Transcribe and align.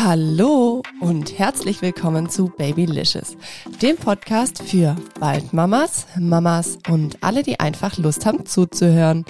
Hallo 0.00 0.84
und 1.00 1.40
herzlich 1.40 1.82
willkommen 1.82 2.30
zu 2.30 2.52
Babylicious, 2.56 3.36
dem 3.82 3.96
Podcast 3.96 4.62
für 4.62 4.94
Waldmamas, 5.18 6.06
Mamas 6.16 6.78
und 6.88 7.24
alle, 7.24 7.42
die 7.42 7.58
einfach 7.58 7.98
Lust 7.98 8.24
haben 8.24 8.46
zuzuhören. 8.46 9.24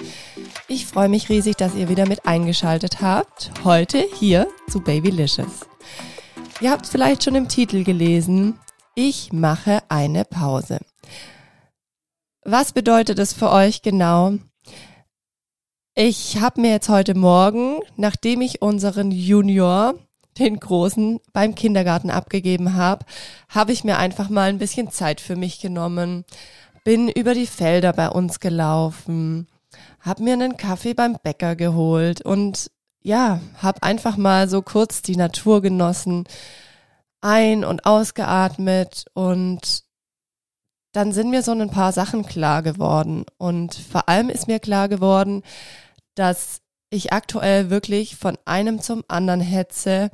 Ich 0.67 0.85
freue 0.85 1.09
mich 1.09 1.27
riesig, 1.27 1.55
dass 1.57 1.73
ihr 1.73 1.89
wieder 1.89 2.07
mit 2.07 2.27
eingeschaltet 2.27 3.01
habt. 3.01 3.49
Heute 3.63 4.05
hier 4.13 4.47
zu 4.69 4.79
Babylicious. 4.81 5.65
Ihr 6.61 6.69
habt 6.69 6.85
vielleicht 6.85 7.23
schon 7.23 7.33
im 7.33 7.47
Titel 7.47 7.83
gelesen, 7.83 8.59
ich 8.93 9.33
mache 9.33 9.81
eine 9.89 10.23
Pause. 10.23 10.81
Was 12.43 12.73
bedeutet 12.73 13.17
es 13.17 13.33
für 13.33 13.49
euch 13.49 13.81
genau? 13.81 14.35
Ich 15.95 16.39
habe 16.39 16.61
mir 16.61 16.69
jetzt 16.69 16.89
heute 16.89 17.15
Morgen, 17.15 17.79
nachdem 17.97 18.41
ich 18.41 18.61
unseren 18.61 19.09
Junior 19.09 19.95
den 20.37 20.59
Großen 20.59 21.19
beim 21.33 21.55
Kindergarten 21.55 22.09
abgegeben 22.09 22.75
habe, 22.75 23.05
habe 23.49 23.71
ich 23.71 23.83
mir 23.83 23.97
einfach 23.97 24.29
mal 24.29 24.49
ein 24.49 24.59
bisschen 24.59 24.91
Zeit 24.91 25.21
für 25.21 25.35
mich 25.35 25.59
genommen, 25.59 26.25
bin 26.83 27.09
über 27.09 27.33
die 27.33 27.47
Felder 27.47 27.93
bei 27.93 28.09
uns 28.09 28.39
gelaufen, 28.39 29.47
habe 29.99 30.23
mir 30.23 30.33
einen 30.33 30.57
Kaffee 30.57 30.93
beim 30.93 31.17
Bäcker 31.21 31.55
geholt 31.55 32.21
und 32.21 32.71
ja, 33.01 33.41
habe 33.61 33.83
einfach 33.83 34.17
mal 34.17 34.49
so 34.49 34.61
kurz 34.61 35.01
die 35.01 35.15
Natur 35.15 35.61
genossen, 35.61 36.25
ein- 37.21 37.65
und 37.65 37.85
ausgeatmet 37.85 39.05
und 39.13 39.83
dann 40.91 41.11
sind 41.11 41.29
mir 41.29 41.43
so 41.43 41.51
ein 41.51 41.69
paar 41.69 41.91
Sachen 41.91 42.25
klar 42.25 42.63
geworden. 42.63 43.25
Und 43.37 43.75
vor 43.75 44.09
allem 44.09 44.29
ist 44.29 44.47
mir 44.47 44.59
klar 44.59 44.89
geworden, 44.89 45.43
dass 46.15 46.61
ich 46.89 47.13
aktuell 47.13 47.69
wirklich 47.69 48.15
von 48.15 48.37
einem 48.45 48.81
zum 48.81 49.03
anderen 49.07 49.41
hetze. 49.41 50.11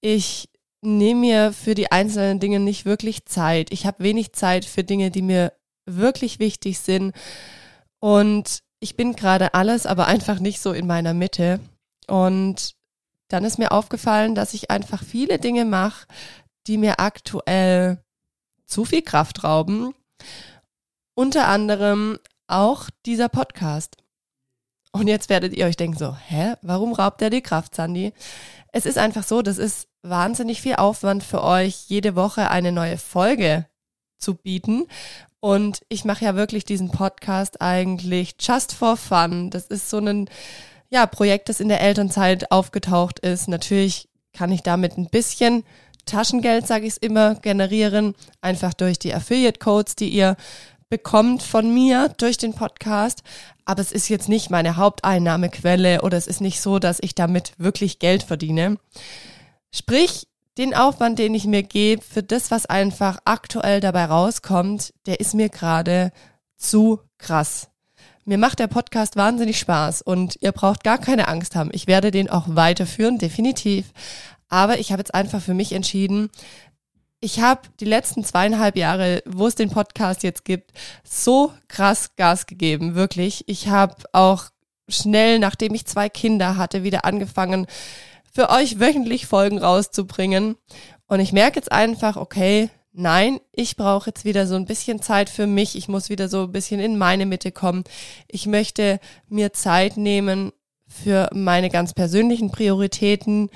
Ich 0.00 0.48
nehme 0.82 1.20
mir 1.20 1.52
für 1.52 1.74
die 1.74 1.90
einzelnen 1.90 2.40
Dinge 2.40 2.60
nicht 2.60 2.84
wirklich 2.84 3.24
Zeit. 3.26 3.72
Ich 3.72 3.86
habe 3.86 4.04
wenig 4.04 4.32
Zeit 4.32 4.64
für 4.64 4.84
Dinge, 4.84 5.10
die 5.10 5.22
mir 5.22 5.52
wirklich 5.86 6.38
wichtig 6.38 6.78
sind. 6.78 7.14
Und 8.00 8.62
ich 8.80 8.96
bin 8.96 9.14
gerade 9.14 9.54
alles, 9.54 9.86
aber 9.86 10.06
einfach 10.06 10.40
nicht 10.40 10.60
so 10.60 10.72
in 10.72 10.86
meiner 10.86 11.14
Mitte. 11.14 11.60
Und 12.08 12.74
dann 13.28 13.44
ist 13.44 13.58
mir 13.58 13.72
aufgefallen, 13.72 14.34
dass 14.34 14.54
ich 14.54 14.70
einfach 14.70 15.02
viele 15.02 15.38
Dinge 15.38 15.64
mache, 15.64 16.06
die 16.66 16.78
mir 16.78 17.00
aktuell 17.00 18.02
zu 18.66 18.84
viel 18.84 19.02
Kraft 19.02 19.44
rauben. 19.44 19.94
Unter 21.14 21.48
anderem 21.48 22.18
auch 22.46 22.90
dieser 23.06 23.28
Podcast. 23.28 24.01
Und 24.92 25.08
jetzt 25.08 25.30
werdet 25.30 25.54
ihr 25.54 25.66
euch 25.66 25.76
denken 25.76 25.96
so, 25.96 26.14
hä, 26.28 26.54
warum 26.60 26.92
raubt 26.92 27.22
er 27.22 27.30
die 27.30 27.40
Kraft, 27.40 27.74
Sandy? 27.74 28.12
Es 28.72 28.86
ist 28.86 28.98
einfach 28.98 29.24
so, 29.24 29.40
das 29.42 29.58
ist 29.58 29.88
wahnsinnig 30.02 30.60
viel 30.60 30.76
Aufwand 30.76 31.24
für 31.24 31.42
euch, 31.42 31.84
jede 31.88 32.14
Woche 32.14 32.50
eine 32.50 32.72
neue 32.72 32.98
Folge 32.98 33.66
zu 34.18 34.34
bieten. 34.34 34.84
Und 35.40 35.80
ich 35.88 36.04
mache 36.04 36.24
ja 36.24 36.36
wirklich 36.36 36.64
diesen 36.64 36.90
Podcast 36.90 37.60
eigentlich 37.60 38.36
just 38.38 38.74
for 38.74 38.96
fun. 38.96 39.50
Das 39.50 39.66
ist 39.66 39.90
so 39.90 39.98
ein 39.98 40.28
ja, 40.90 41.06
Projekt, 41.06 41.48
das 41.48 41.60
in 41.60 41.68
der 41.68 41.80
Elternzeit 41.80 42.52
aufgetaucht 42.52 43.18
ist. 43.18 43.48
Natürlich 43.48 44.08
kann 44.34 44.52
ich 44.52 44.62
damit 44.62 44.98
ein 44.98 45.08
bisschen 45.08 45.64
Taschengeld, 46.04 46.66
sage 46.66 46.86
ich 46.86 46.92
es 46.92 46.98
immer, 46.98 47.36
generieren, 47.36 48.14
einfach 48.40 48.74
durch 48.74 48.98
die 48.98 49.14
Affiliate-Codes, 49.14 49.96
die 49.96 50.08
ihr 50.08 50.36
bekommt 50.92 51.42
von 51.42 51.72
mir 51.72 52.10
durch 52.18 52.36
den 52.36 52.52
Podcast. 52.52 53.22
Aber 53.64 53.80
es 53.80 53.92
ist 53.92 54.10
jetzt 54.10 54.28
nicht 54.28 54.50
meine 54.50 54.76
Haupteinnahmequelle 54.76 56.02
oder 56.02 56.18
es 56.18 56.26
ist 56.26 56.42
nicht 56.42 56.60
so, 56.60 56.78
dass 56.78 56.98
ich 57.00 57.14
damit 57.14 57.54
wirklich 57.56 57.98
Geld 57.98 58.22
verdiene. 58.22 58.76
Sprich, 59.74 60.28
den 60.58 60.74
Aufwand, 60.74 61.18
den 61.18 61.32
ich 61.32 61.46
mir 61.46 61.62
gebe 61.62 62.02
für 62.02 62.22
das, 62.22 62.50
was 62.50 62.66
einfach 62.66 63.20
aktuell 63.24 63.80
dabei 63.80 64.04
rauskommt, 64.04 64.92
der 65.06 65.18
ist 65.18 65.32
mir 65.32 65.48
gerade 65.48 66.12
zu 66.58 67.00
krass. 67.16 67.70
Mir 68.26 68.36
macht 68.36 68.58
der 68.58 68.66
Podcast 68.66 69.16
wahnsinnig 69.16 69.58
Spaß 69.58 70.02
und 70.02 70.36
ihr 70.42 70.52
braucht 70.52 70.84
gar 70.84 70.98
keine 70.98 71.26
Angst 71.26 71.56
haben. 71.56 71.70
Ich 71.72 71.86
werde 71.86 72.10
den 72.10 72.28
auch 72.28 72.48
weiterführen, 72.48 73.16
definitiv. 73.16 73.92
Aber 74.50 74.78
ich 74.78 74.92
habe 74.92 75.00
jetzt 75.00 75.14
einfach 75.14 75.40
für 75.40 75.54
mich 75.54 75.72
entschieden, 75.72 76.28
ich 77.22 77.40
habe 77.40 77.62
die 77.78 77.84
letzten 77.84 78.24
zweieinhalb 78.24 78.76
Jahre, 78.76 79.22
wo 79.24 79.46
es 79.46 79.54
den 79.54 79.70
Podcast 79.70 80.24
jetzt 80.24 80.44
gibt, 80.44 80.72
so 81.04 81.52
krass 81.68 82.16
Gas 82.16 82.46
gegeben, 82.46 82.96
wirklich. 82.96 83.44
Ich 83.46 83.68
habe 83.68 83.94
auch 84.12 84.46
schnell, 84.88 85.38
nachdem 85.38 85.72
ich 85.72 85.86
zwei 85.86 86.08
Kinder 86.08 86.56
hatte, 86.56 86.82
wieder 86.82 87.04
angefangen, 87.04 87.66
für 88.34 88.50
euch 88.50 88.80
wöchentlich 88.80 89.26
Folgen 89.26 89.58
rauszubringen. 89.58 90.56
Und 91.06 91.20
ich 91.20 91.32
merke 91.32 91.60
jetzt 91.60 91.70
einfach, 91.70 92.16
okay, 92.16 92.70
nein, 92.92 93.38
ich 93.52 93.76
brauche 93.76 94.10
jetzt 94.10 94.24
wieder 94.24 94.48
so 94.48 94.56
ein 94.56 94.66
bisschen 94.66 95.00
Zeit 95.00 95.30
für 95.30 95.46
mich. 95.46 95.76
Ich 95.76 95.86
muss 95.86 96.08
wieder 96.08 96.28
so 96.28 96.42
ein 96.42 96.52
bisschen 96.52 96.80
in 96.80 96.98
meine 96.98 97.24
Mitte 97.24 97.52
kommen. 97.52 97.84
Ich 98.26 98.46
möchte 98.46 98.98
mir 99.28 99.52
Zeit 99.52 99.96
nehmen 99.96 100.50
für 100.88 101.30
meine 101.32 101.70
ganz 101.70 101.94
persönlichen 101.94 102.50
Prioritäten 102.50 103.48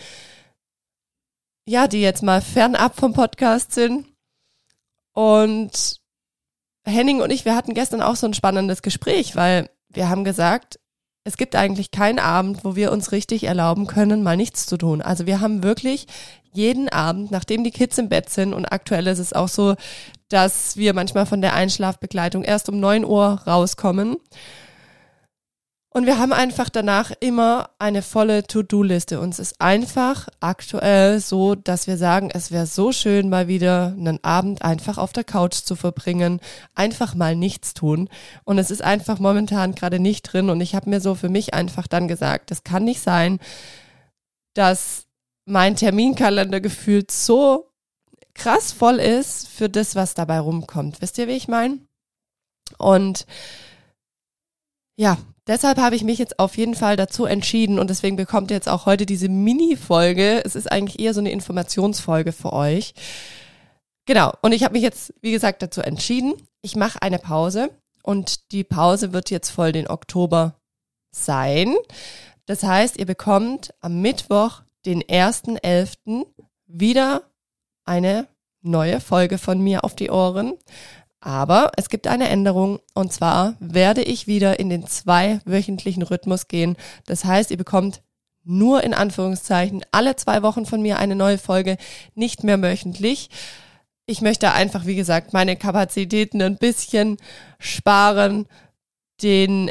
ja, 1.66 1.88
die 1.88 2.00
jetzt 2.00 2.22
mal 2.22 2.40
fernab 2.40 2.96
vom 2.96 3.12
Podcast 3.12 3.72
sind. 3.72 4.06
Und 5.12 6.00
Henning 6.84 7.20
und 7.20 7.30
ich, 7.30 7.44
wir 7.44 7.56
hatten 7.56 7.74
gestern 7.74 8.00
auch 8.00 8.16
so 8.16 8.26
ein 8.26 8.34
spannendes 8.34 8.82
Gespräch, 8.82 9.34
weil 9.34 9.68
wir 9.88 10.08
haben 10.08 10.24
gesagt, 10.24 10.78
es 11.24 11.36
gibt 11.36 11.56
eigentlich 11.56 11.90
keinen 11.90 12.20
Abend, 12.20 12.64
wo 12.64 12.76
wir 12.76 12.92
uns 12.92 13.10
richtig 13.10 13.44
erlauben 13.44 13.88
können, 13.88 14.22
mal 14.22 14.36
nichts 14.36 14.66
zu 14.66 14.76
tun. 14.76 15.02
Also 15.02 15.26
wir 15.26 15.40
haben 15.40 15.64
wirklich 15.64 16.06
jeden 16.52 16.88
Abend, 16.88 17.32
nachdem 17.32 17.64
die 17.64 17.72
Kids 17.72 17.98
im 17.98 18.08
Bett 18.08 18.30
sind 18.30 18.54
und 18.54 18.66
aktuell 18.66 19.08
ist 19.08 19.18
es 19.18 19.32
auch 19.32 19.48
so, 19.48 19.74
dass 20.28 20.76
wir 20.76 20.94
manchmal 20.94 21.26
von 21.26 21.40
der 21.40 21.54
Einschlafbegleitung 21.54 22.44
erst 22.44 22.68
um 22.68 22.78
neun 22.78 23.04
Uhr 23.04 23.42
rauskommen 23.44 24.16
und 25.96 26.04
wir 26.04 26.18
haben 26.18 26.34
einfach 26.34 26.68
danach 26.68 27.10
immer 27.20 27.70
eine 27.78 28.02
volle 28.02 28.46
To-Do-Liste. 28.46 29.18
Uns 29.18 29.38
ist 29.38 29.62
einfach 29.62 30.28
aktuell 30.40 31.20
so, 31.20 31.54
dass 31.54 31.86
wir 31.86 31.96
sagen, 31.96 32.28
es 32.30 32.50
wäre 32.50 32.66
so 32.66 32.92
schön, 32.92 33.30
mal 33.30 33.48
wieder 33.48 33.94
einen 33.98 34.22
Abend 34.22 34.60
einfach 34.60 34.98
auf 34.98 35.14
der 35.14 35.24
Couch 35.24 35.54
zu 35.54 35.74
verbringen, 35.74 36.42
einfach 36.74 37.14
mal 37.14 37.34
nichts 37.34 37.72
tun. 37.72 38.10
Und 38.44 38.58
es 38.58 38.70
ist 38.70 38.82
einfach 38.82 39.20
momentan 39.20 39.74
gerade 39.74 39.98
nicht 39.98 40.30
drin. 40.30 40.50
Und 40.50 40.60
ich 40.60 40.74
habe 40.74 40.90
mir 40.90 41.00
so 41.00 41.14
für 41.14 41.30
mich 41.30 41.54
einfach 41.54 41.86
dann 41.86 42.08
gesagt, 42.08 42.50
das 42.50 42.62
kann 42.62 42.84
nicht 42.84 43.00
sein, 43.00 43.38
dass 44.52 45.06
mein 45.46 45.76
Terminkalender 45.76 46.60
gefühlt 46.60 47.10
so 47.10 47.70
krass 48.34 48.70
voll 48.70 48.96
ist 48.96 49.48
für 49.48 49.70
das, 49.70 49.94
was 49.94 50.12
dabei 50.12 50.40
rumkommt. 50.40 51.00
Wisst 51.00 51.16
ihr, 51.16 51.26
wie 51.26 51.38
ich 51.38 51.48
meine? 51.48 51.78
Und 52.76 53.24
ja, 54.98 55.16
deshalb 55.46 55.78
habe 55.78 55.96
ich 55.96 56.04
mich 56.04 56.18
jetzt 56.18 56.38
auf 56.38 56.56
jeden 56.56 56.74
Fall 56.74 56.96
dazu 56.96 57.24
entschieden 57.24 57.78
und 57.78 57.90
deswegen 57.90 58.16
bekommt 58.16 58.50
ihr 58.50 58.56
jetzt 58.56 58.68
auch 58.68 58.86
heute 58.86 59.06
diese 59.06 59.28
Mini-Folge. 59.28 60.42
Es 60.44 60.56
ist 60.56 60.70
eigentlich 60.70 61.00
eher 61.00 61.14
so 61.14 61.20
eine 61.20 61.30
Informationsfolge 61.30 62.32
für 62.32 62.52
euch. 62.52 62.94
Genau, 64.06 64.32
und 64.42 64.52
ich 64.52 64.62
habe 64.62 64.74
mich 64.74 64.82
jetzt, 64.82 65.12
wie 65.20 65.32
gesagt, 65.32 65.62
dazu 65.62 65.80
entschieden. 65.80 66.34
Ich 66.62 66.76
mache 66.76 67.02
eine 67.02 67.18
Pause 67.18 67.70
und 68.02 68.52
die 68.52 68.64
Pause 68.64 69.12
wird 69.12 69.30
jetzt 69.30 69.50
voll 69.50 69.72
den 69.72 69.88
Oktober 69.88 70.54
sein. 71.10 71.74
Das 72.46 72.62
heißt, 72.62 72.98
ihr 72.98 73.06
bekommt 73.06 73.74
am 73.80 74.00
Mittwoch, 74.00 74.62
den 74.84 75.02
1.11., 75.02 76.26
wieder 76.68 77.22
eine 77.84 78.28
neue 78.62 79.00
Folge 79.00 79.38
von 79.38 79.60
mir 79.60 79.84
auf 79.84 79.94
die 79.96 80.10
Ohren. 80.10 80.54
Aber 81.20 81.72
es 81.76 81.88
gibt 81.88 82.06
eine 82.06 82.28
Änderung 82.28 82.80
und 82.94 83.12
zwar 83.12 83.54
werde 83.58 84.02
ich 84.02 84.26
wieder 84.26 84.60
in 84.60 84.70
den 84.70 84.86
zwei 84.86 85.40
wöchentlichen 85.44 86.02
Rhythmus 86.02 86.48
gehen. 86.48 86.76
Das 87.06 87.24
heißt, 87.24 87.50
ihr 87.50 87.56
bekommt 87.56 88.02
nur 88.44 88.84
in 88.84 88.94
Anführungszeichen 88.94 89.84
alle 89.90 90.14
zwei 90.16 90.42
Wochen 90.42 90.66
von 90.66 90.80
mir 90.80 90.98
eine 90.98 91.16
neue 91.16 91.38
Folge, 91.38 91.78
nicht 92.14 92.44
mehr 92.44 92.60
wöchentlich. 92.62 93.28
Ich 94.06 94.20
möchte 94.20 94.52
einfach, 94.52 94.86
wie 94.86 94.94
gesagt, 94.94 95.32
meine 95.32 95.56
Kapazitäten 95.56 96.40
ein 96.40 96.58
bisschen 96.58 97.16
sparen, 97.58 98.46
den 99.20 99.70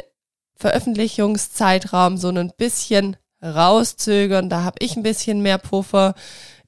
Veröffentlichungszeitraum 0.56 2.18
so 2.18 2.28
ein 2.28 2.52
bisschen 2.56 3.16
rauszögern. 3.42 4.50
Da 4.50 4.62
habe 4.62 4.76
ich 4.80 4.96
ein 4.96 5.02
bisschen 5.02 5.40
mehr 5.40 5.58
Puffer. 5.58 6.14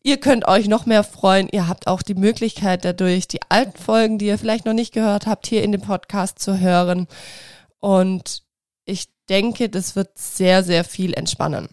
Ihr 0.09 0.17
könnt 0.17 0.49
euch 0.49 0.69
noch 0.69 0.87
mehr 0.87 1.05
freuen. 1.05 1.51
Ihr 1.53 1.69
habt 1.69 1.87
auch 1.87 2.01
die 2.01 2.15
Möglichkeit 2.15 2.83
dadurch, 2.83 3.29
die 3.29 3.41
alten 3.51 3.77
Folgen, 3.77 4.17
die 4.17 4.25
ihr 4.25 4.39
vielleicht 4.39 4.65
noch 4.65 4.73
nicht 4.73 4.95
gehört 4.95 5.27
habt, 5.27 5.47
hier 5.47 5.63
in 5.63 5.71
dem 5.71 5.83
Podcast 5.83 6.39
zu 6.39 6.59
hören. 6.59 7.07
Und 7.79 8.43
ich 8.87 9.09
denke, 9.29 9.69
das 9.69 9.97
wird 9.97 10.17
sehr, 10.17 10.65
sehr 10.65 10.85
viel 10.85 11.13
entspannen. 11.13 11.69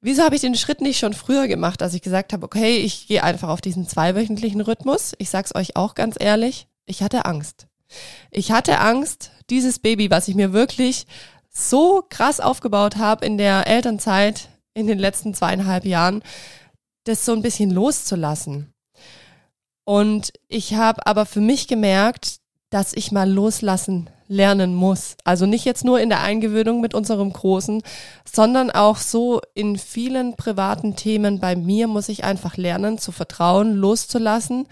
Wieso 0.00 0.22
habe 0.22 0.36
ich 0.36 0.42
den 0.42 0.54
Schritt 0.54 0.80
nicht 0.80 1.00
schon 1.00 1.12
früher 1.12 1.48
gemacht, 1.48 1.82
als 1.82 1.92
ich 1.92 2.02
gesagt 2.02 2.32
habe, 2.32 2.46
okay, 2.46 2.76
ich 2.76 3.08
gehe 3.08 3.24
einfach 3.24 3.48
auf 3.48 3.60
diesen 3.60 3.88
zweiwöchentlichen 3.88 4.60
Rhythmus? 4.60 5.14
Ich 5.18 5.28
sag's 5.28 5.56
euch 5.56 5.74
auch 5.74 5.96
ganz 5.96 6.14
ehrlich, 6.20 6.68
ich 6.86 7.02
hatte 7.02 7.24
Angst. 7.24 7.66
Ich 8.30 8.52
hatte 8.52 8.78
Angst, 8.78 9.32
dieses 9.50 9.80
Baby, 9.80 10.08
was 10.08 10.28
ich 10.28 10.36
mir 10.36 10.52
wirklich 10.52 11.04
so 11.50 12.04
krass 12.08 12.38
aufgebaut 12.38 12.94
habe 12.94 13.26
in 13.26 13.38
der 13.38 13.66
Elternzeit 13.66 14.50
in 14.72 14.86
den 14.86 15.00
letzten 15.00 15.34
zweieinhalb 15.34 15.84
Jahren, 15.84 16.22
das 17.04 17.24
so 17.24 17.32
ein 17.32 17.42
bisschen 17.42 17.70
loszulassen. 17.70 18.72
Und 19.84 20.32
ich 20.48 20.74
habe 20.74 21.06
aber 21.06 21.24
für 21.24 21.40
mich 21.40 21.66
gemerkt, 21.66 22.40
dass 22.70 22.92
ich 22.92 23.12
mal 23.12 23.30
loslassen 23.30 24.10
lernen 24.28 24.74
muss. 24.74 25.16
Also 25.24 25.46
nicht 25.46 25.64
jetzt 25.64 25.84
nur 25.84 26.00
in 26.00 26.10
der 26.10 26.20
Eingewöhnung 26.20 26.82
mit 26.82 26.94
unserem 26.94 27.32
Großen, 27.32 27.82
sondern 28.30 28.70
auch 28.70 28.98
so 28.98 29.40
in 29.54 29.78
vielen 29.78 30.36
privaten 30.36 30.96
Themen 30.96 31.40
bei 31.40 31.56
mir 31.56 31.88
muss 31.88 32.10
ich 32.10 32.24
einfach 32.24 32.58
lernen 32.58 32.98
zu 32.98 33.10
vertrauen, 33.10 33.74
loszulassen 33.74 34.66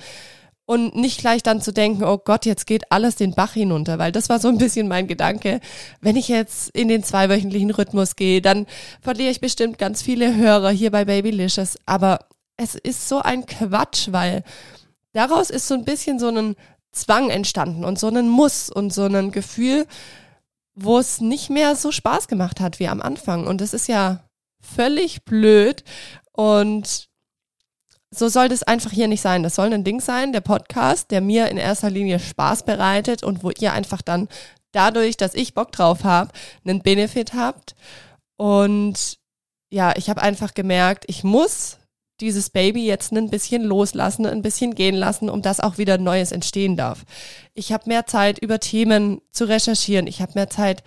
und 0.66 0.96
nicht 0.96 1.20
gleich 1.20 1.42
dann 1.42 1.60
zu 1.60 1.72
denken, 1.72 2.04
oh 2.04 2.18
Gott, 2.18 2.44
jetzt 2.44 2.66
geht 2.66 2.90
alles 2.90 3.14
den 3.14 3.34
Bach 3.34 3.52
hinunter, 3.52 3.98
weil 3.98 4.12
das 4.12 4.28
war 4.28 4.40
so 4.40 4.48
ein 4.48 4.58
bisschen 4.58 4.88
mein 4.88 5.06
Gedanke. 5.06 5.60
Wenn 6.00 6.16
ich 6.16 6.28
jetzt 6.28 6.70
in 6.70 6.88
den 6.88 7.04
zweiwöchentlichen 7.04 7.70
Rhythmus 7.70 8.16
gehe, 8.16 8.42
dann 8.42 8.66
verliere 9.00 9.30
ich 9.30 9.40
bestimmt 9.40 9.78
ganz 9.78 10.02
viele 10.02 10.34
Hörer 10.36 10.70
hier 10.70 10.90
bei 10.90 11.04
Babylicious, 11.04 11.78
aber 11.86 12.26
es 12.56 12.74
ist 12.74 13.08
so 13.08 13.20
ein 13.20 13.46
Quatsch, 13.46 14.08
weil 14.10 14.42
daraus 15.12 15.50
ist 15.50 15.68
so 15.68 15.74
ein 15.74 15.84
bisschen 15.84 16.18
so 16.18 16.28
ein 16.28 16.56
Zwang 16.90 17.30
entstanden 17.30 17.84
und 17.84 17.98
so 17.98 18.08
ein 18.08 18.28
Muss 18.28 18.68
und 18.68 18.92
so 18.92 19.04
ein 19.04 19.30
Gefühl, 19.30 19.86
wo 20.74 20.98
es 20.98 21.20
nicht 21.20 21.48
mehr 21.48 21.76
so 21.76 21.92
Spaß 21.92 22.26
gemacht 22.26 22.60
hat 22.60 22.80
wie 22.80 22.88
am 22.88 23.00
Anfang. 23.00 23.46
Und 23.46 23.60
das 23.60 23.72
ist 23.72 23.86
ja 23.86 24.24
völlig 24.60 25.24
blöd. 25.24 25.84
Und 26.32 27.05
so 28.10 28.28
soll 28.28 28.48
das 28.48 28.62
einfach 28.62 28.92
hier 28.92 29.08
nicht 29.08 29.20
sein. 29.20 29.42
Das 29.42 29.54
soll 29.54 29.72
ein 29.72 29.84
Ding 29.84 30.00
sein, 30.00 30.32
der 30.32 30.40
Podcast, 30.40 31.10
der 31.10 31.20
mir 31.20 31.48
in 31.48 31.56
erster 31.56 31.90
Linie 31.90 32.18
Spaß 32.18 32.64
bereitet 32.64 33.22
und 33.22 33.42
wo 33.42 33.50
ihr 33.50 33.72
einfach 33.72 34.02
dann 34.02 34.28
dadurch, 34.72 35.16
dass 35.16 35.34
ich 35.34 35.54
Bock 35.54 35.72
drauf 35.72 36.04
habe, 36.04 36.30
einen 36.64 36.82
Benefit 36.82 37.34
habt. 37.34 37.74
Und 38.36 39.18
ja, 39.70 39.94
ich 39.96 40.08
habe 40.08 40.22
einfach 40.22 40.54
gemerkt, 40.54 41.04
ich 41.08 41.24
muss 41.24 41.78
dieses 42.20 42.50
Baby 42.50 42.86
jetzt 42.86 43.12
ein 43.12 43.30
bisschen 43.30 43.62
loslassen, 43.62 44.26
ein 44.26 44.42
bisschen 44.42 44.74
gehen 44.74 44.94
lassen, 44.94 45.28
um 45.28 45.42
dass 45.42 45.60
auch 45.60 45.76
wieder 45.78 45.98
Neues 45.98 46.32
entstehen 46.32 46.76
darf. 46.76 47.04
Ich 47.54 47.72
habe 47.72 47.88
mehr 47.88 48.06
Zeit, 48.06 48.38
über 48.38 48.58
Themen 48.58 49.20
zu 49.32 49.44
recherchieren. 49.44 50.06
Ich 50.06 50.22
habe 50.22 50.32
mehr 50.34 50.48
Zeit, 50.48 50.82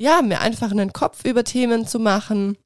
ja, 0.00 0.22
mir 0.22 0.40
einfach 0.40 0.70
einen 0.70 0.92
Kopf 0.92 1.24
über 1.24 1.42
Themen 1.42 1.86
zu 1.86 1.98
machen. 1.98 2.56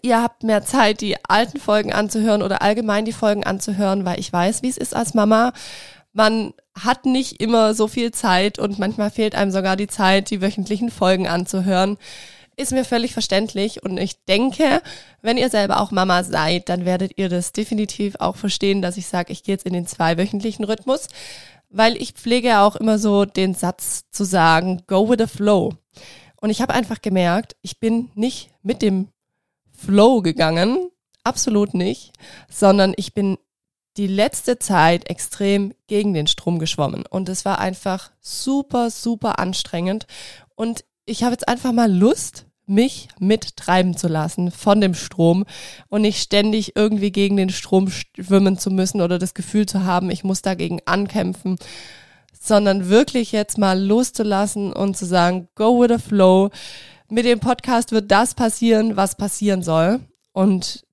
Ihr 0.00 0.22
habt 0.22 0.42
mehr 0.42 0.64
Zeit, 0.64 1.00
die 1.00 1.16
alten 1.24 1.60
Folgen 1.60 1.92
anzuhören 1.92 2.42
oder 2.42 2.62
allgemein 2.62 3.04
die 3.04 3.12
Folgen 3.12 3.44
anzuhören, 3.44 4.04
weil 4.04 4.18
ich 4.18 4.32
weiß, 4.32 4.62
wie 4.62 4.68
es 4.68 4.78
ist 4.78 4.96
als 4.96 5.14
Mama. 5.14 5.52
Man 6.12 6.54
hat 6.78 7.04
nicht 7.04 7.40
immer 7.40 7.74
so 7.74 7.88
viel 7.88 8.12
Zeit 8.12 8.58
und 8.58 8.78
manchmal 8.78 9.10
fehlt 9.10 9.34
einem 9.34 9.50
sogar 9.50 9.76
die 9.76 9.88
Zeit, 9.88 10.30
die 10.30 10.40
wöchentlichen 10.40 10.90
Folgen 10.90 11.28
anzuhören 11.28 11.98
ist 12.56 12.72
mir 12.72 12.84
völlig 12.84 13.12
verständlich 13.12 13.82
und 13.82 13.98
ich 13.98 14.24
denke, 14.24 14.82
wenn 15.22 15.36
ihr 15.36 15.48
selber 15.48 15.80
auch 15.80 15.90
Mama 15.90 16.22
seid, 16.22 16.68
dann 16.68 16.84
werdet 16.84 17.12
ihr 17.16 17.28
das 17.28 17.52
definitiv 17.52 18.16
auch 18.18 18.36
verstehen, 18.36 18.82
dass 18.82 18.96
ich 18.96 19.06
sage, 19.06 19.32
ich 19.32 19.42
gehe 19.42 19.54
jetzt 19.54 19.66
in 19.66 19.72
den 19.72 19.86
zweiwöchentlichen 19.86 20.64
Rhythmus, 20.64 21.08
weil 21.70 21.96
ich 21.96 22.12
pflege 22.12 22.60
auch 22.60 22.76
immer 22.76 22.98
so 22.98 23.24
den 23.24 23.54
Satz 23.54 24.04
zu 24.10 24.24
sagen, 24.24 24.82
go 24.86 25.08
with 25.08 25.16
the 25.18 25.26
flow. 25.26 25.74
Und 26.40 26.50
ich 26.50 26.60
habe 26.60 26.74
einfach 26.74 27.00
gemerkt, 27.00 27.56
ich 27.62 27.80
bin 27.80 28.10
nicht 28.14 28.50
mit 28.62 28.82
dem 28.82 29.08
Flow 29.84 30.22
gegangen, 30.22 30.90
absolut 31.24 31.74
nicht, 31.74 32.12
sondern 32.48 32.94
ich 32.96 33.14
bin 33.14 33.38
die 33.96 34.06
letzte 34.06 34.58
Zeit 34.58 35.08
extrem 35.10 35.74
gegen 35.86 36.14
den 36.14 36.26
Strom 36.26 36.58
geschwommen. 36.58 37.04
Und 37.08 37.28
es 37.28 37.44
war 37.44 37.58
einfach 37.58 38.10
super, 38.20 38.90
super 38.90 39.38
anstrengend. 39.38 40.06
Und 40.54 40.84
ich 41.04 41.22
habe 41.24 41.32
jetzt 41.32 41.48
einfach 41.48 41.72
mal 41.72 41.92
Lust, 41.92 42.46
mich 42.66 43.08
mittreiben 43.18 43.96
zu 43.96 44.08
lassen 44.08 44.50
von 44.50 44.80
dem 44.80 44.94
Strom 44.94 45.44
und 45.88 46.02
nicht 46.02 46.22
ständig 46.22 46.76
irgendwie 46.76 47.10
gegen 47.10 47.36
den 47.36 47.50
Strom 47.50 47.90
schwimmen 47.90 48.56
zu 48.56 48.70
müssen 48.70 49.00
oder 49.00 49.18
das 49.18 49.34
Gefühl 49.34 49.66
zu 49.66 49.84
haben, 49.84 50.10
ich 50.10 50.24
muss 50.24 50.42
dagegen 50.42 50.80
ankämpfen, 50.86 51.58
sondern 52.40 52.88
wirklich 52.88 53.32
jetzt 53.32 53.58
mal 53.58 53.78
loszulassen 53.80 54.72
und 54.72 54.96
zu 54.96 55.06
sagen, 55.06 55.48
go 55.54 55.80
with 55.80 55.90
the 55.90 56.08
flow. 56.08 56.50
Mit 57.12 57.26
dem 57.26 57.40
Podcast 57.40 57.92
wird 57.92 58.10
das 58.10 58.32
passieren, 58.32 58.96
was 58.96 59.16
passieren 59.16 59.62
soll. 59.62 60.00
Und 60.32 60.86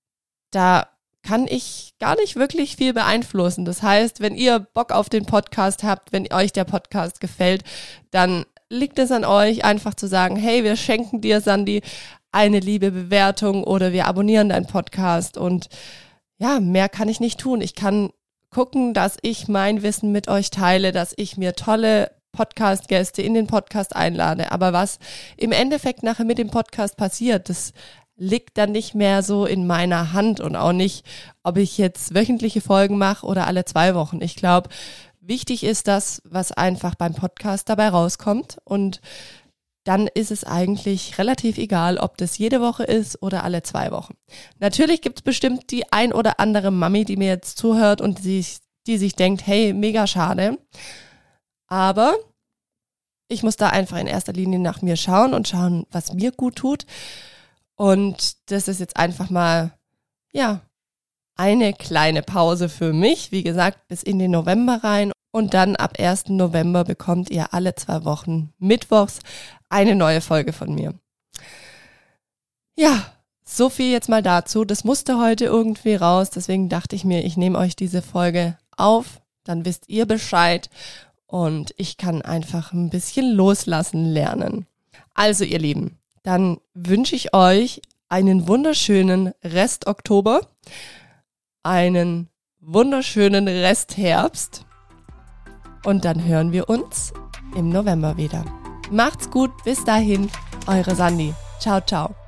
da 0.51 0.89
kann 1.23 1.47
ich 1.47 1.93
gar 1.97 2.17
nicht 2.17 2.35
wirklich 2.35 2.75
viel 2.75 2.93
beeinflussen. 2.93 3.63
Das 3.63 3.81
heißt, 3.81 4.19
wenn 4.19 4.35
ihr 4.35 4.59
Bock 4.59 4.91
auf 4.91 5.07
den 5.07 5.25
Podcast 5.25 5.81
habt, 5.85 6.11
wenn 6.11 6.27
euch 6.33 6.51
der 6.51 6.65
Podcast 6.65 7.21
gefällt, 7.21 7.63
dann 8.11 8.43
liegt 8.67 8.99
es 8.99 9.13
an 9.13 9.23
euch, 9.23 9.63
einfach 9.63 9.93
zu 9.93 10.07
sagen, 10.07 10.35
hey, 10.35 10.65
wir 10.65 10.75
schenken 10.75 11.21
dir, 11.21 11.39
Sandy, 11.39 11.83
eine 12.33 12.59
liebe 12.59 12.91
Bewertung 12.91 13.63
oder 13.63 13.93
wir 13.93 14.05
abonnieren 14.05 14.49
deinen 14.49 14.67
Podcast 14.67 15.37
und 15.37 15.69
ja, 16.37 16.59
mehr 16.59 16.89
kann 16.89 17.07
ich 17.07 17.21
nicht 17.21 17.39
tun. 17.39 17.61
Ich 17.61 17.75
kann 17.75 18.09
gucken, 18.49 18.93
dass 18.93 19.15
ich 19.21 19.47
mein 19.47 19.83
Wissen 19.83 20.11
mit 20.11 20.27
euch 20.27 20.49
teile, 20.49 20.91
dass 20.91 21.13
ich 21.15 21.37
mir 21.37 21.53
tolle 21.53 22.11
Podcast-Gäste 22.31 23.21
in 23.21 23.33
den 23.33 23.47
Podcast 23.47 23.95
einlade. 23.95 24.51
Aber 24.51 24.73
was 24.73 24.99
im 25.37 25.51
Endeffekt 25.51 26.03
nachher 26.03 26.25
mit 26.25 26.37
dem 26.37 26.49
Podcast 26.49 26.97
passiert, 26.97 27.49
das 27.49 27.73
liegt 28.15 28.57
dann 28.57 28.73
nicht 28.73 28.95
mehr 28.95 29.23
so 29.23 29.45
in 29.45 29.65
meiner 29.65 30.11
Hand 30.11 30.41
und 30.41 30.55
auch 30.55 30.73
nicht, 30.73 31.05
ob 31.41 31.57
ich 31.57 31.77
jetzt 31.77 32.13
wöchentliche 32.13 32.59
Folgen 32.59 32.97
mache 32.97 33.25
oder 33.25 33.47
alle 33.47 33.63
zwei 33.63 33.95
Wochen. 33.95 34.21
Ich 34.21 34.35
glaube, 34.35 34.69
Wichtig 35.29 35.63
ist 35.63 35.87
das, 35.87 36.23
was 36.25 36.51
einfach 36.51 36.95
beim 36.95 37.13
Podcast 37.13 37.69
dabei 37.69 37.89
rauskommt 37.89 38.57
und 38.63 38.99
dann 39.83 40.07
ist 40.07 40.31
es 40.31 40.43
eigentlich 40.43 41.19
relativ 41.19 41.59
egal, 41.59 41.99
ob 41.99 42.17
das 42.17 42.39
jede 42.39 42.61
Woche 42.61 42.83
ist 42.83 43.21
oder 43.21 43.43
alle 43.43 43.61
zwei 43.61 43.91
Wochen. 43.91 44.15
Natürlich 44.57 45.01
gibt 45.01 45.19
es 45.19 45.21
bestimmt 45.21 45.69
die 45.69 45.91
ein 45.91 46.13
oder 46.13 46.39
andere 46.39 46.71
Mami, 46.71 47.05
die 47.05 47.15
mir 47.15 47.27
jetzt 47.27 47.59
zuhört 47.59 48.01
und 48.01 48.23
die, 48.25 48.43
die 48.87 48.97
sich 48.97 49.15
denkt, 49.15 49.45
hey, 49.45 49.71
mega 49.71 50.07
schade. 50.07 50.57
Aber 51.69 52.15
ich 53.27 53.43
muss 53.43 53.55
da 53.55 53.69
einfach 53.69 53.97
in 53.97 54.07
erster 54.07 54.33
Linie 54.33 54.59
nach 54.59 54.81
mir 54.81 54.97
schauen 54.97 55.33
und 55.33 55.47
schauen, 55.47 55.85
was 55.91 56.13
mir 56.13 56.31
gut 56.31 56.55
tut. 56.55 56.85
Und 57.75 58.51
das 58.51 58.67
ist 58.67 58.79
jetzt 58.79 58.97
einfach 58.97 59.29
mal, 59.29 59.71
ja, 60.33 60.61
eine 61.35 61.73
kleine 61.73 62.21
Pause 62.21 62.67
für 62.67 62.91
mich. 62.91 63.31
Wie 63.31 63.43
gesagt, 63.43 63.87
bis 63.87 64.03
in 64.03 64.19
den 64.19 64.31
November 64.31 64.83
rein. 64.83 65.11
Und 65.31 65.53
dann 65.53 65.75
ab 65.75 65.93
1. 65.97 66.29
November 66.29 66.83
bekommt 66.83 67.29
ihr 67.29 67.53
alle 67.53 67.75
zwei 67.75 68.03
Wochen 68.03 68.51
mittwochs 68.57 69.19
eine 69.69 69.95
neue 69.95 70.21
Folge 70.21 70.51
von 70.51 70.73
mir. 70.73 70.95
Ja, 72.75 73.05
so 73.45 73.69
viel 73.69 73.91
jetzt 73.91 74.09
mal 74.09 74.23
dazu. 74.23 74.65
Das 74.65 74.83
musste 74.83 75.19
heute 75.19 75.45
irgendwie 75.45 75.95
raus. 75.95 76.29
Deswegen 76.31 76.67
dachte 76.67 76.95
ich 76.95 77.05
mir, 77.05 77.23
ich 77.23 77.37
nehme 77.37 77.57
euch 77.57 77.75
diese 77.75 78.01
Folge 78.01 78.57
auf. 78.75 79.21
Dann 79.43 79.65
wisst 79.65 79.87
ihr 79.87 80.05
Bescheid. 80.05 80.69
Und 81.29 81.75
ich 81.77 81.97
kann 81.97 82.23
einfach 82.23 82.73
ein 82.73 82.89
bisschen 82.89 83.31
loslassen 83.33 84.03
lernen. 84.03 84.65
Also 85.13 85.43
ihr 85.43 85.59
Lieben, 85.59 85.99
dann 86.23 86.57
wünsche 86.73 87.15
ich 87.15 87.35
euch 87.35 87.83
einen 88.09 88.47
wunderschönen 88.47 89.33
Rest 89.43 89.85
Oktober, 89.85 90.41
einen 91.61 92.29
wunderschönen 92.59 93.47
Rest 93.47 93.95
Herbst 93.97 94.65
und 95.85 96.03
dann 96.03 96.25
hören 96.25 96.51
wir 96.51 96.67
uns 96.67 97.13
im 97.55 97.69
November 97.69 98.17
wieder. 98.17 98.43
Macht's 98.89 99.29
gut, 99.29 99.51
bis 99.63 99.83
dahin, 99.83 100.31
eure 100.65 100.95
Sandy. 100.95 101.35
Ciao, 101.59 101.79
ciao. 101.79 102.18